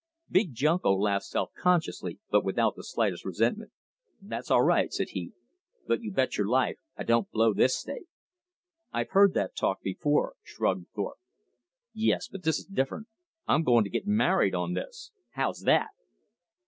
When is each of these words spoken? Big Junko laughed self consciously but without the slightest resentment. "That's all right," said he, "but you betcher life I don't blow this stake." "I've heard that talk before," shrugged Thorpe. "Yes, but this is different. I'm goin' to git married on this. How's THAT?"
Big 0.31 0.55
Junko 0.55 0.95
laughed 0.95 1.25
self 1.25 1.51
consciously 1.55 2.17
but 2.31 2.43
without 2.43 2.75
the 2.75 2.83
slightest 2.83 3.23
resentment. 3.23 3.71
"That's 4.19 4.49
all 4.49 4.63
right," 4.63 4.91
said 4.91 5.09
he, 5.09 5.33
"but 5.85 6.01
you 6.01 6.11
betcher 6.11 6.43
life 6.43 6.77
I 6.97 7.03
don't 7.03 7.29
blow 7.29 7.53
this 7.53 7.77
stake." 7.77 8.07
"I've 8.91 9.11
heard 9.11 9.35
that 9.35 9.55
talk 9.55 9.83
before," 9.83 10.33
shrugged 10.41 10.87
Thorpe. 10.95 11.19
"Yes, 11.93 12.27
but 12.27 12.41
this 12.41 12.57
is 12.57 12.65
different. 12.65 13.09
I'm 13.47 13.61
goin' 13.61 13.83
to 13.83 13.91
git 13.91 14.07
married 14.07 14.55
on 14.55 14.73
this. 14.73 15.11
How's 15.33 15.61
THAT?" 15.61 15.89